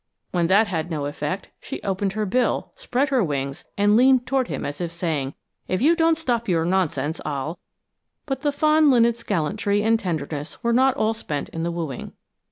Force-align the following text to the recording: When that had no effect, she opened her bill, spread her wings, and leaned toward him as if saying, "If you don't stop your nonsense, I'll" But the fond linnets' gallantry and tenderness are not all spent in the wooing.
When 0.31 0.47
that 0.47 0.65
had 0.65 0.89
no 0.89 1.05
effect, 1.05 1.51
she 1.59 1.79
opened 1.83 2.13
her 2.13 2.25
bill, 2.25 2.71
spread 2.73 3.09
her 3.09 3.23
wings, 3.23 3.65
and 3.77 3.95
leaned 3.95 4.25
toward 4.25 4.47
him 4.47 4.65
as 4.65 4.81
if 4.81 4.91
saying, 4.91 5.35
"If 5.67 5.79
you 5.79 5.95
don't 5.95 6.17
stop 6.17 6.49
your 6.49 6.65
nonsense, 6.65 7.21
I'll" 7.23 7.59
But 8.25 8.41
the 8.41 8.51
fond 8.51 8.89
linnets' 8.89 9.21
gallantry 9.21 9.83
and 9.83 9.99
tenderness 9.99 10.57
are 10.63 10.73
not 10.73 10.95
all 10.95 11.13
spent 11.13 11.49
in 11.49 11.61
the 11.61 11.69
wooing. 11.71 12.13